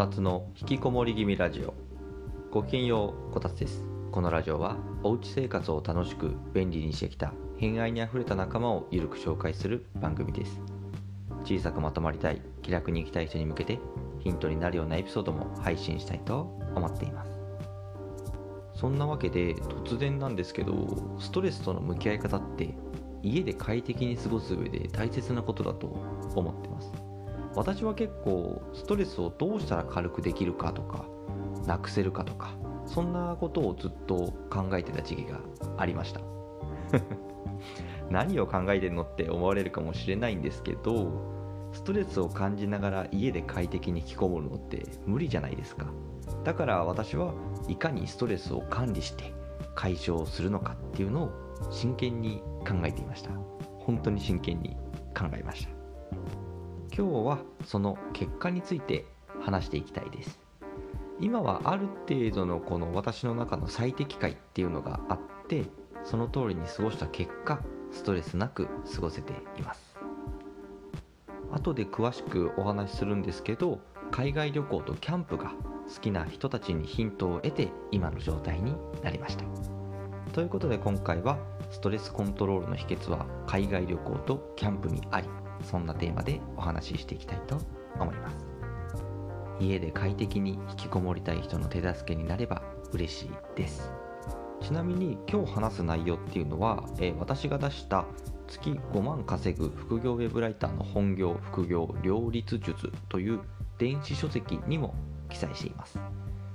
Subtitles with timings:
[0.00, 1.74] たつの引きこもり気味ラジオ。
[2.50, 3.84] ごきげんようこたつです。
[4.10, 10.58] このラジオはおうち生活を楽しく便利にしてきた偏愛にあふれた仲間をゆるく紹介する番組です。
[11.44, 13.78] 小さくまとまりたい気楽に生きたい人に向けて
[14.20, 17.30] ヒントになるようなエピソードも配信したいと思っています。
[18.80, 19.54] そんなわけで
[19.84, 22.74] 突然なんですけどストレスとの向き合い方って
[23.22, 25.88] 家で快適に過ごす上で大切なことだと
[26.34, 27.09] 思ってます。
[27.54, 31.04] 私は結構ストレスをどうしたら軽くできるかとか
[31.66, 32.54] なくせるかとか
[32.86, 35.40] そんなことをずっと考えてた時期が
[35.76, 36.20] ありました。
[38.10, 41.12] 何を考えてるのって思われるかもしれないんですけど
[41.72, 45.86] ストレスを感じながら家で快適に引きこもるのって無理じゃないですか。
[46.44, 47.32] だから私は
[47.68, 49.32] いかにストレスを管理して
[49.74, 51.30] 解消するのかっていうのを
[51.70, 53.30] 真剣に考えていました。
[53.78, 54.76] 本当に真剣に
[55.16, 55.70] 考えました。
[57.00, 59.06] 今日はその結果について
[59.40, 60.38] 話していきたいです。
[61.18, 65.64] 今はある程度のこの私の中の最適解っていうのがあって
[66.04, 69.96] その通りに過ごした結果ストレスなく過ごせています。
[71.50, 75.54] 後で詳しくお話しするんですけど海外旅行とキャンプが
[75.88, 79.44] 好きな人たちにヒントを得て今の状態になりました。
[80.34, 81.38] ということで今回は
[81.70, 85.28] ストレスコントロールの秘訣は海外旅行とキャンプにあり
[85.64, 87.58] そんなテーマでお話ししていきたいと
[87.98, 88.46] 思います。
[89.60, 93.92] 家で快適に引きこもりたい人の手助けになれば嬉しいです。
[94.62, 98.04] ちなみに今日話す内容っていうのは、えー、私が出した
[98.46, 103.40] 月5万稼ぐ副業ウェブライターの本業副業両立術という
[103.78, 104.94] 電子書籍にも
[105.30, 105.98] 記載しています。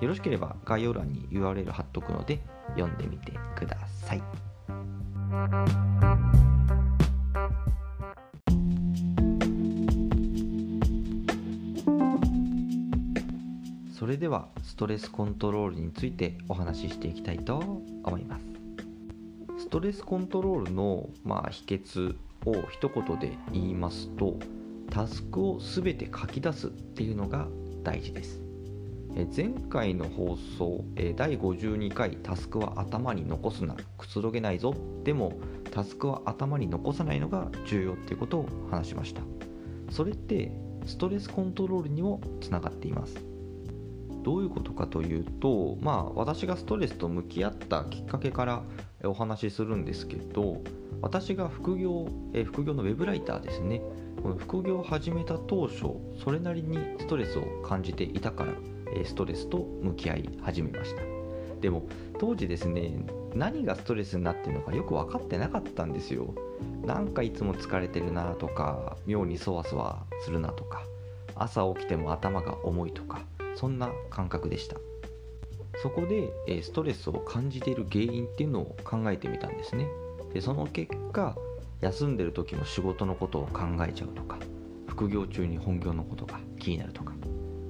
[0.00, 2.40] よろしければ概要欄に URL 貼っとくので
[2.76, 4.22] 読んでみてください。
[14.00, 17.58] それではストレスコントロールについてお話ししていきたいと
[18.02, 18.46] 思います。
[19.58, 22.16] ストレスコントロールの、まあ、秘訣
[22.46, 24.38] を一言で言いますと
[24.88, 27.46] タスクを全て書き出すっていうのが
[27.82, 28.40] 大事です。
[29.36, 30.82] 前回の放送
[31.14, 34.74] 第52回タスクは頭に残すなくつろげないぞ。
[35.04, 35.34] でも
[35.72, 39.20] タスクは頭に残さないのが重要っていうことを話しました。
[39.90, 40.50] それって
[40.86, 43.29] ストレスコントロールにもつながっています。
[44.22, 48.62] どういうことかというと、まあ、私がストレスと向き合ったきっかけから
[49.04, 50.60] お話しするんですけど
[51.00, 53.80] 私が副業え副業のウェブライターですね。
[54.22, 58.52] この副業を始めた当初それなりにストレスを感じていたから
[59.04, 61.02] ストレスと向き合い始めました。
[61.60, 61.86] でも
[62.18, 62.92] 当時ですね
[63.34, 66.34] 何がストレスになってるのかよく分かってなかったんですよ。
[66.84, 70.82] なんかいつも疲れてるなとか妙にそわそわするなとか
[71.34, 73.20] 朝起きても頭が重いとか
[73.56, 74.76] そんな感覚でした。
[75.82, 79.86] そこで、えストレスを感じている原因っていうのを考えてみたんですね。
[80.32, 81.36] でその結果
[81.80, 84.38] 休んでる時も仕事のことを考えちゃうとか
[84.86, 87.14] 副業中に本業のことが気になるとか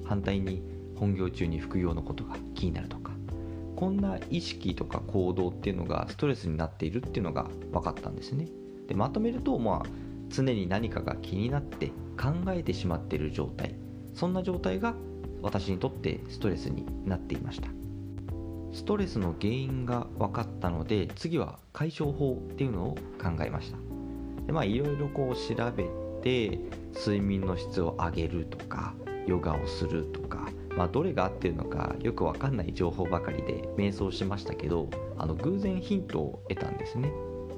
[0.05, 0.61] 反対に
[0.95, 3.11] 本業中に副業のことが気になるとか
[3.75, 8.47] こんな意識とか行動っていうのがストレスになっているっていうのが分かったんですね。
[8.87, 9.89] でまとめるとまあ
[10.29, 11.87] 常に何かが気になって
[12.19, 13.73] 考えてしまっている状態。
[14.13, 14.93] そんな状態が
[15.41, 17.69] 私にとってストレスになっていました。
[18.73, 23.77] ストレスの原因が分かったので次は解消法っていうのを考えました。
[24.45, 25.85] でまあいろいろこう調べ
[26.21, 26.59] て
[26.95, 28.93] 睡眠の質を上げるとか
[29.27, 37.11] ヨガをするとか、まあ、どれが合ってるのかよく分かんない情報ばかりで瞑想しましたけどあの偶然ヒントを得たんですね。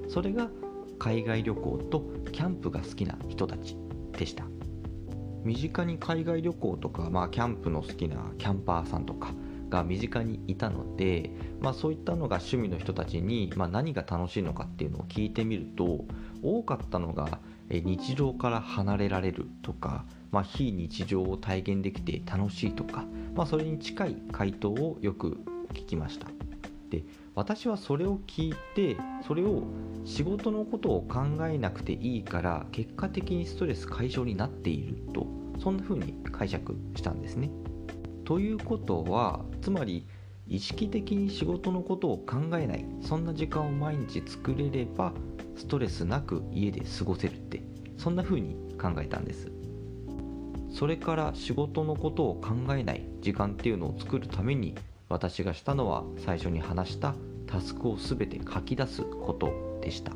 [0.09, 0.49] それが
[0.99, 3.77] 海外旅行とキャンプが好きな人たち
[4.17, 4.45] でした。
[5.43, 9.33] 身近に海外旅行とか、まあ、キャンプの好きなキャンパーさんとか
[9.69, 16.05] が身近にいたので、まあ、そういったのが趣味の人たちに、まあ、何が楽しいのかっていうのを聞いてみると
[16.41, 17.39] 多かったのが
[17.69, 25.37] 日常から離れられるとか、まあ、非日常を体現できて楽しいとか、まあ、それに近い回答をよく
[25.73, 26.27] 聞きました。
[26.89, 27.03] で
[27.33, 28.95] 私はそれを聞いて
[29.25, 29.63] それを
[30.05, 35.25] 仕事のことを考えなくていいから結果的にストレス解消になっていると
[35.63, 37.49] そんな風に解釈したんですね。
[38.25, 40.05] ということはつまり
[40.47, 45.13] 意識的に仕事のことを考えないそんな時間を毎日作れれば
[45.55, 47.63] ストレスなく家で過ごせるって
[47.97, 49.49] そんな風に考えたんです
[50.69, 54.75] それから仕事のことを考えない時間っていうのを作るために
[55.07, 57.15] 私がしたのは最初に話した
[57.47, 60.11] タスクを全て書き出すことでした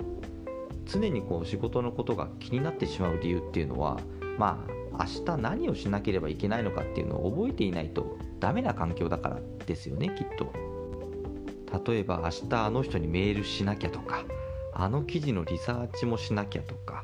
[0.86, 4.00] 常にこう仕事のことが気になってしまう理由っていうのは
[4.38, 10.52] まあ明日何をしなければいけないのかっていうのを覚えていないとダメな環境だからですよねきっと。
[11.92, 14.24] 例えば明日あの人にメールしなきゃとか
[14.74, 17.04] あの記事のリサーチもしなきゃとか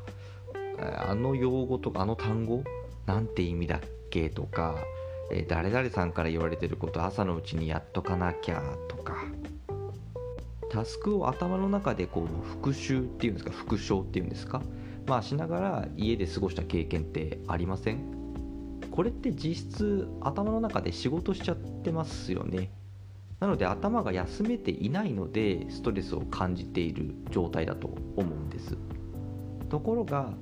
[1.06, 2.64] あの用語とかあの単語？
[3.06, 4.76] なんて意味だっけとか
[5.48, 9.24] 誰々さんから言われてること朝のうちにやっとかなきゃとか。
[10.70, 13.52] タスクを頭の中でこう復習っていうんですか？
[13.52, 14.60] 復唱っていうんですか？
[15.06, 18.00] まあしながら家で過ごした経験ってありません？
[18.90, 22.70] これって実質頭の中で仕事しちゃってますよね。
[23.40, 28.78] なので頭が休めていないのでストレスを感じている状態だと思うんです。
[29.68, 30.32] ところが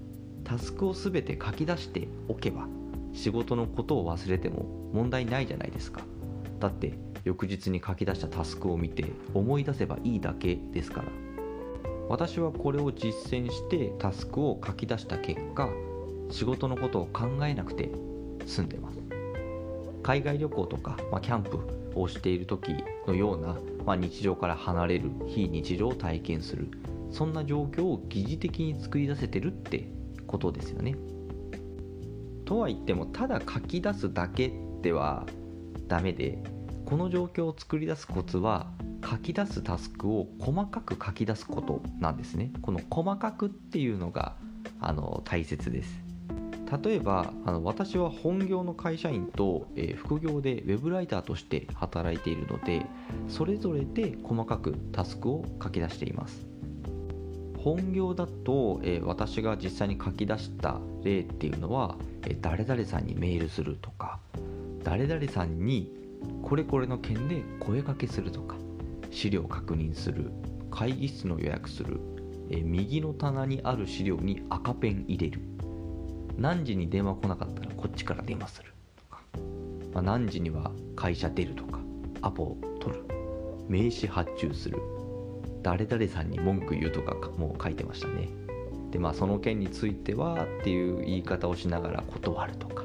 [0.45, 2.69] タスクを全て書き出しておけば
[3.15, 6.03] 仕事のことを忘れても問題ないじゃないですか。
[6.61, 6.95] だって
[7.25, 11.09] 翌日に書き出したタスクを見て思い出せばいいだけですから。
[12.13, 15.71] 私はこれを実践してタスクを書き出した結果
[16.31, 17.91] 仕事のことを考えなくて
[18.45, 18.99] 済んでます。
[20.03, 21.59] 海外旅行とか、まあ、キャンプ
[21.95, 23.57] をしている時のような、
[23.87, 26.69] まあ、日常から離れる非日常を体験する。
[27.11, 29.89] そんな状況を疑似的に作り出せてるって
[30.27, 30.95] ことですよね。
[32.45, 35.25] とは言ってもただ書き出すだけでは
[35.89, 36.43] ダメで
[36.85, 38.71] この状況を作り出すコツは
[39.05, 42.53] 書き出すタスクを細かく書き出すことなんですね。
[42.63, 44.37] この細かくっていうのが
[44.81, 46.03] あの大切です。
[46.85, 52.87] 例えばあの私は本業の会社員と、えー、副業でウェブライターとして働いているので
[53.29, 56.47] それぞれで細かくタスクを書き出しています。
[57.59, 61.97] 本業だと、えー、私が実際に書き出した例っていうのは、
[62.27, 64.19] えー、誰々さんにメールするとか
[64.83, 65.93] 誰々さんに
[66.43, 68.57] これこれの件で声かけするとか
[69.13, 70.33] 資料確認する
[70.71, 72.01] 会議室の予約する、
[72.51, 75.41] え、右の棚にある資料に赤ペン入れる。
[76.39, 78.73] 何時に電話来なかったらこっちから電話する。
[78.97, 79.23] とか、
[79.93, 81.79] まあ、何時には会社出るとか。
[82.23, 83.05] アポを取る。
[83.69, 84.79] 名刺発注する。
[85.63, 88.29] 誰々さんに文句言うとかもう書いてましたね。
[88.91, 92.85] でまあその件についてはっていう言い方をしながら断るとか。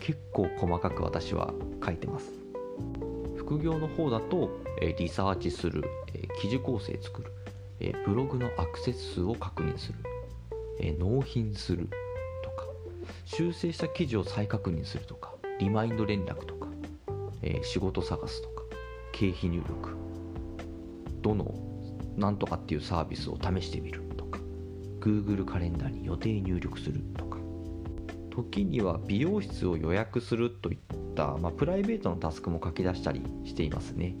[0.00, 1.52] 結構細かく私は
[1.84, 2.37] 書いてます。
[3.48, 4.50] 副業の方だと、
[4.82, 7.32] えリサーチする、え記事構成作る、
[7.80, 9.98] えブログのアクセス数を確認する、
[10.80, 11.88] え納品する
[12.44, 12.66] とか
[13.24, 16.68] 修正した記事を再確認するとかリマインド連絡とか、
[17.40, 18.64] え、仕事探すとか
[19.12, 19.96] 経費入力
[21.22, 21.54] どの
[22.18, 24.40] なんとかっていうサービスを試してみるとか
[25.00, 27.38] Google カレンダーに予定入力するとか
[28.30, 30.78] 時には美容室を予約するといっ
[31.18, 34.14] た、まあ、プライベートのタスクも書き出したりしていますね。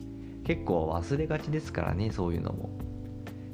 [0.44, 2.70] 結構忘れがちですからねそういうのも。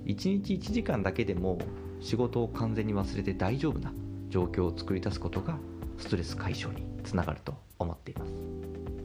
[0.07, 1.59] 1日1時間だけでも
[2.01, 3.93] 仕事を完全に忘れて大丈夫な
[4.29, 5.59] 状況を作り出すことが
[5.99, 8.33] ストレス解消につながると思っています、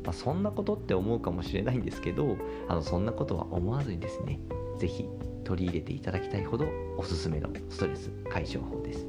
[0.03, 2.35] まあ、そんなことって思うかもしれないんですけど
[2.67, 4.41] あのそんなことは思わずにですね
[4.77, 5.05] 是非
[5.45, 9.07] 取り入れていただきたいほどおすすめのストレス解消法です。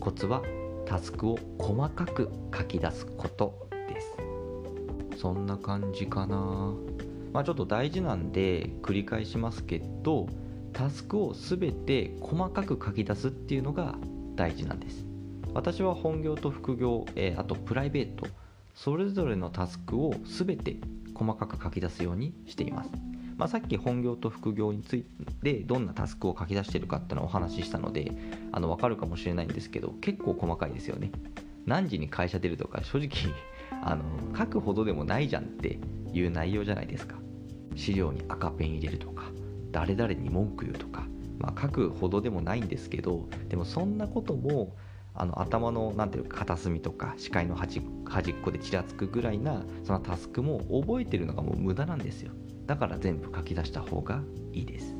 [0.00, 0.42] コツは
[0.86, 3.65] タスクを細かく書き出すこと。
[5.26, 6.72] そんな感じかな。
[7.32, 10.28] まあちょっと大事なんで繰り返しますけど
[10.72, 13.96] タスクを全て細かく書き出すっていうのが
[14.36, 15.04] 大事なんです。
[15.52, 18.28] 私は本業と副業、えー、あとプライベート
[18.76, 20.76] それぞれのタスクを全て
[21.12, 22.90] 細かく書き出すようにしています、
[23.36, 25.06] まあ、さっき本業と副業につい
[25.42, 28.12] てどんなタスクを書き出してるかっていうのをお話ししたので
[28.52, 31.10] あの分かるかもしれないんですけど結構細かいですよね。
[31.64, 33.08] 何時に会社出るとか正直
[33.82, 34.04] あの
[34.36, 35.78] 書くほどでもないじゃんって
[36.12, 37.16] いう内容じゃないですか。
[37.74, 39.24] 資料に赤ペン入れるとか
[39.70, 41.06] 誰々に文句言うとか、
[41.38, 44.74] まあ、書くほどでもないんですけどでもそんなことも
[45.14, 52.32] あの頭のなんていうか片隅とか視界の端端っこでちらつくぐらいなそのタスクも覚えてるのがもう無駄なんですよ。
[52.66, 54.96] だから全部書き出した方がいいです。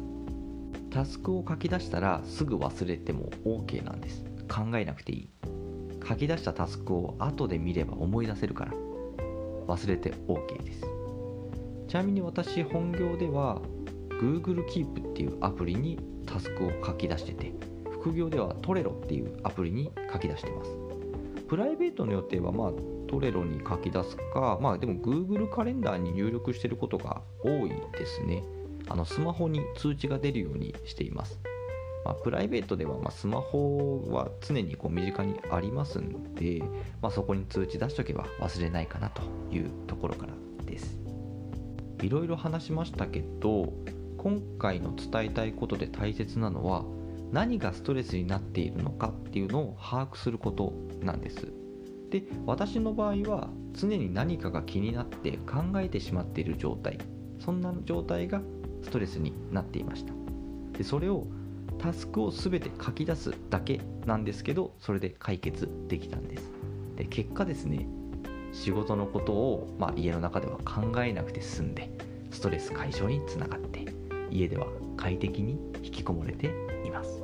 [0.91, 4.25] タスクを書き出したらすぐ忘れても OK なんです。
[4.49, 5.29] 考えなくていい。
[6.09, 8.73] 書き出したタスクを後で見れば思い出せるから。
[9.67, 10.87] 忘れて OK です。
[11.89, 13.61] ちなみに私本業では
[14.21, 17.53] Google Keep っていうアプリにタスクを書き出してて
[17.91, 20.71] 副業ではトレロっていうアプリに書き出してます。
[21.49, 22.73] プライベートの予定はまあ
[23.09, 28.43] トレロに書き出すかまあでも Google カレンダーに入力してることが多いですね。
[28.89, 31.41] あのスマホに通知が出るようにしています。
[32.07, 36.63] まあ、プライベートではまスマホは常にこう身近にありますんで、
[37.03, 40.33] まあ、そこに通知出しとけば忘れないかなというところから
[40.65, 41.01] です。
[42.03, 43.73] いろいろ話しましたけど
[44.19, 46.85] 今回の伝えたいことで大切なのは
[47.33, 51.49] 何がストレスになっているのかっていうのを把握することなんです。
[52.11, 56.99] で私の場合は常に何かが気になって考えてしまっている状態。
[57.41, 58.43] そんな状態が
[58.85, 60.13] ストレスになっていました。
[60.79, 61.27] でそれを
[61.79, 66.51] タスクを全て書き出すだけなんですけどそれで解決できたんです。
[66.97, 67.87] で結果ですね
[68.53, 71.91] 仕事のことを、まあ、家の中では考えなくて済んで
[72.31, 73.85] ストレス解消につながって
[74.31, 74.67] 家では
[74.97, 76.51] 快適に引きこもれて
[76.85, 77.23] います。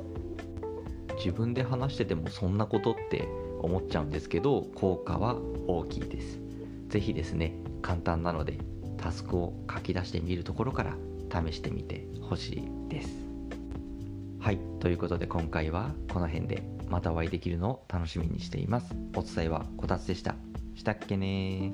[1.17, 3.27] 自分で話しててもそんなことって
[3.61, 6.39] 思っちゃうんですけど効果は大きいです。
[6.89, 8.57] 是非ですね簡単なので
[8.97, 10.95] タスクを書き出してみるところから
[11.29, 13.22] 試してみてほしいです。
[14.43, 18.93] はいということで今回はこの辺でまたお会いできるのを楽しみにしています。
[19.15, 20.35] お伝えはこたつでした。
[20.75, 21.71] したっけね